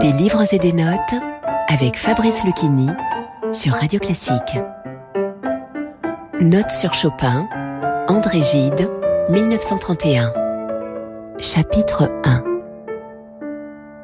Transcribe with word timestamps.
Des 0.00 0.12
livres 0.12 0.52
et 0.52 0.58
des 0.58 0.74
notes 0.74 0.98
avec 1.68 1.96
Fabrice 1.96 2.44
Lucchini 2.44 2.88
sur 3.52 3.72
Radio 3.72 3.98
Classique. 3.98 4.58
Notes 6.42 6.70
sur 6.70 6.92
Chopin, 6.92 7.48
André 8.08 8.42
Gide, 8.42 8.90
1931. 9.30 10.34
Chapitre 11.40 12.12
1 12.24 12.44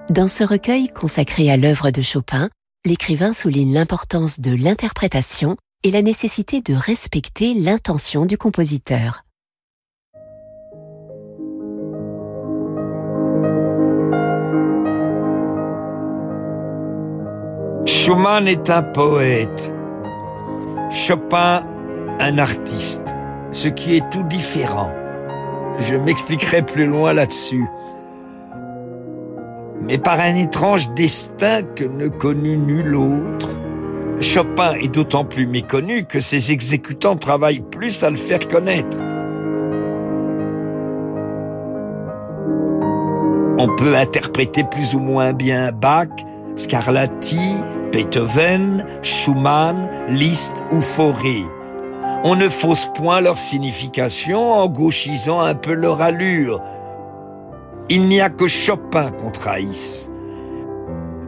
Dans 0.09 0.29
ce 0.29 0.45
recueil 0.45 0.89
consacré 0.89 1.51
à 1.51 1.59
l'œuvre 1.59 1.91
de 1.91 2.01
Chopin, 2.01 2.49
l'écrivain 2.87 3.35
souligne 3.35 3.75
l'importance 3.75 4.41
de 4.41 4.53
l'interprétation 4.53 5.59
et 5.85 5.91
la 5.91 6.03
nécessité 6.03 6.61
de 6.61 6.75
respecter 6.75 7.55
l'intention 7.55 8.27
du 8.27 8.37
compositeur. 8.37 9.25
Schumann 17.86 18.49
est 18.49 18.71
un 18.71 18.83
poète, 18.83 19.72
Chopin 20.91 21.64
un 22.21 22.39
artiste, 22.39 23.14
ce 23.50 23.69
qui 23.69 23.97
est 23.97 24.11
tout 24.11 24.25
différent. 24.25 24.91
Je 25.81 25.95
m'expliquerai 25.95 26.63
plus 26.63 26.86
loin 26.86 27.13
là-dessus. 27.13 27.67
Mais 29.81 29.99
par 29.99 30.19
un 30.19 30.35
étrange 30.35 30.93
destin 30.95 31.63
que 31.63 31.85
ne 31.85 32.08
connut 32.08 32.56
nul 32.56 32.95
autre, 32.97 33.48
Chopin 34.20 34.75
est 34.75 34.89
d'autant 34.89 35.25
plus 35.25 35.47
méconnu 35.47 36.05
que 36.05 36.19
ses 36.19 36.50
exécutants 36.50 37.17
travaillent 37.17 37.64
plus 37.70 38.03
à 38.03 38.11
le 38.11 38.17
faire 38.17 38.47
connaître. 38.48 38.98
On 43.61 43.74
peut 43.77 43.96
interpréter 43.96 44.64
plus 44.64 44.94
ou 44.94 44.98
moins 44.98 45.33
bien 45.33 45.72
Bach, 45.72 46.08
Scarlatti, 46.56 47.56
Beethoven, 47.92 48.84
Schumann, 49.02 49.89
Liszt 50.08 50.55
ou 50.72 50.80
Fauré. 50.80 51.42
On 52.24 52.34
ne 52.34 52.48
fausse 52.48 52.89
point 52.94 53.20
leur 53.20 53.39
signification 53.39 54.52
en 54.52 54.69
gauchisant 54.69 55.41
un 55.41 55.55
peu 55.55 55.72
leur 55.72 56.02
allure. 56.02 56.61
Il 57.89 58.08
n'y 58.08 58.20
a 58.20 58.30
que 58.30 58.48
Chopin 58.48 59.12
qu'on 59.12 59.30
trahisse. 59.30 60.11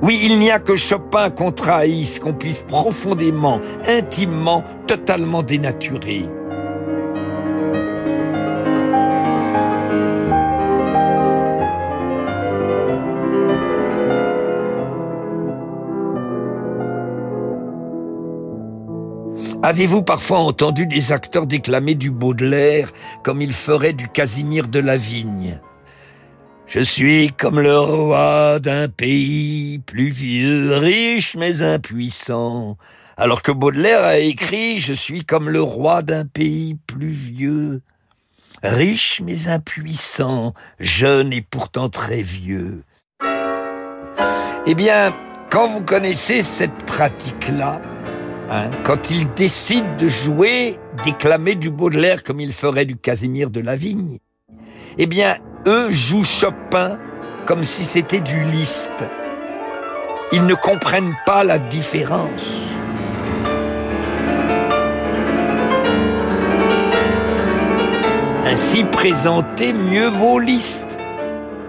Oui, 0.02 0.18
il 0.22 0.38
n'y 0.38 0.50
a 0.50 0.58
que 0.58 0.76
Chopin 0.76 1.28
qu'on 1.28 1.52
trahisse, 1.52 2.18
qu'on 2.18 2.32
puisse 2.32 2.62
profondément, 2.62 3.60
intimement, 3.86 4.64
totalement 4.86 5.42
dénaturer. 5.42 6.24
Avez-vous 19.62 20.02
parfois 20.02 20.38
entendu 20.38 20.86
des 20.86 21.12
acteurs 21.12 21.46
déclamer 21.46 21.94
du 21.94 22.10
Baudelaire 22.10 22.90
comme 23.22 23.42
ils 23.42 23.52
feraient 23.52 23.92
du 23.92 24.08
Casimir 24.08 24.68
de 24.68 24.78
la 24.78 24.96
Vigne? 24.96 25.60
Je 26.70 26.78
suis 26.78 27.32
comme 27.36 27.58
le 27.58 27.76
roi 27.76 28.60
d'un 28.60 28.88
pays 28.88 29.80
plus 29.80 30.10
vieux, 30.10 30.77
riche 30.77 31.34
mais 31.36 31.62
impuissant. 31.62 32.77
Alors 33.16 33.42
que 33.42 33.50
Baudelaire 33.50 34.04
a 34.04 34.18
écrit 34.18 34.78
Je 34.78 34.92
suis 34.92 35.24
comme 35.24 35.50
le 35.50 35.60
roi 35.60 36.02
d'un 36.02 36.24
pays 36.24 36.77
plus 36.86 37.08
vieux, 37.08 37.82
riche 38.62 39.20
mais 39.24 39.48
impuissant, 39.48 40.54
jeune 40.78 41.32
et 41.32 41.42
pourtant 41.42 41.88
très 41.88 42.22
vieux. 42.22 42.84
Eh 44.64 44.74
bien, 44.77 45.12
quand 45.50 45.66
vous 45.68 45.83
connaissez 45.83 46.42
cette 46.42 46.84
pratique-là, 46.86 47.80
Hein, 48.52 48.68
quand 48.83 49.12
il 49.12 49.33
décide 49.34 49.96
de 49.96 50.08
jouer, 50.08 50.77
déclamer 51.05 51.55
du 51.55 51.70
Baudelaire 51.70 52.24
comme 52.24 52.40
il 52.40 52.52
ferait 52.52 52.84
du 52.84 52.96
Casimir 52.96 53.48
de 53.48 53.61
la 53.61 53.77
Vigne, 53.77 54.18
eh 54.98 55.06
bien, 55.06 55.39
eux 55.66 55.90
jouent 55.90 56.24
Chopin 56.24 56.98
comme 57.46 57.64
si 57.64 57.84
c'était 57.84 58.20
du 58.20 58.42
Liszt. 58.42 58.90
Ils 60.32 60.46
ne 60.46 60.54
comprennent 60.54 61.16
pas 61.26 61.42
la 61.44 61.58
différence. 61.58 62.46
Ainsi 68.44 68.84
présenté, 68.84 69.72
mieux 69.72 70.08
vaut 70.08 70.38
Liszt. 70.38 70.84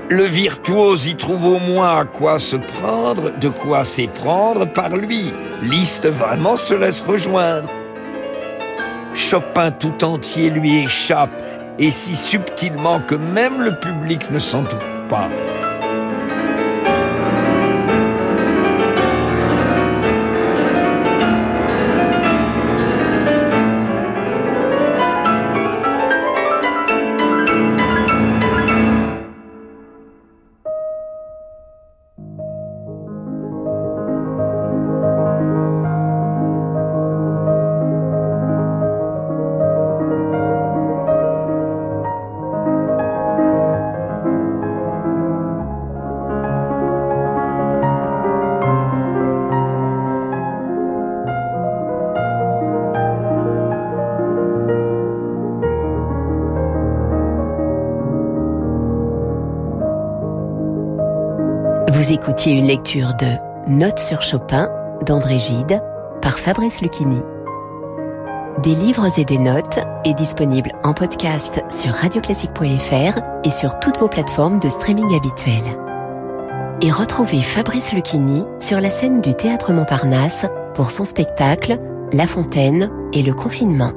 Le 0.09 0.23
virtuose 0.23 1.05
y 1.05 1.15
trouve 1.15 1.45
au 1.45 1.59
moins 1.59 1.99
à 1.99 2.05
quoi 2.05 2.37
se 2.37 2.57
prendre, 2.57 3.31
de 3.39 3.49
quoi 3.49 3.83
s'éprendre 3.83 4.71
par 4.71 4.89
lui. 4.89 5.31
Liszt 5.61 6.07
vraiment 6.07 6.55
se 6.55 6.73
laisse 6.73 7.01
rejoindre. 7.01 7.69
Chopin 9.13 9.71
tout 9.71 10.03
entier 10.03 10.49
lui 10.49 10.83
échappe, 10.83 11.29
et 11.81 11.89
si 11.89 12.15
subtilement 12.15 12.99
que 12.99 13.15
même 13.15 13.59
le 13.61 13.75
public 13.75 14.29
ne 14.29 14.37
s'en 14.37 14.61
doute 14.61 14.85
pas. 15.09 15.27
Vous 61.93 62.13
écoutiez 62.13 62.53
une 62.53 62.67
lecture 62.67 63.15
de 63.15 63.35
Notes 63.67 63.99
sur 63.99 64.21
Chopin 64.21 64.69
d'André 65.05 65.37
Gide 65.39 65.81
par 66.21 66.39
Fabrice 66.39 66.79
Lucchini. 66.79 67.21
Des 68.63 68.73
livres 68.73 69.19
et 69.19 69.25
des 69.25 69.37
notes 69.37 69.79
est 70.05 70.13
disponible 70.13 70.71
en 70.85 70.93
podcast 70.93 71.61
sur 71.69 71.91
radioclassique.fr 71.91 73.19
et 73.43 73.51
sur 73.51 73.77
toutes 73.81 73.97
vos 73.97 74.07
plateformes 74.07 74.59
de 74.59 74.69
streaming 74.69 75.13
habituelles. 75.13 75.77
Et 76.79 76.91
retrouvez 76.91 77.41
Fabrice 77.41 77.91
Lucchini 77.91 78.45
sur 78.61 78.79
la 78.79 78.89
scène 78.89 79.19
du 79.19 79.33
Théâtre 79.33 79.73
Montparnasse 79.73 80.45
pour 80.73 80.91
son 80.91 81.03
spectacle 81.03 81.77
La 82.13 82.25
Fontaine 82.25 82.89
et 83.11 83.21
le 83.21 83.33
confinement. 83.33 83.91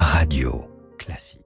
Radio 0.00 0.64
classique. 0.96 1.37